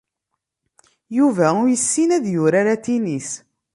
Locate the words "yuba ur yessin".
1.17-2.09